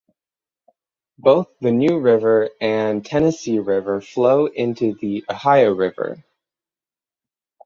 [1.19, 6.23] Both the New River and Tennessee River flow into the Ohio River.